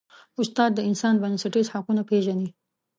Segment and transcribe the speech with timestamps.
[0.41, 2.47] استاد د انسان بنسټیز حقونه پېژني.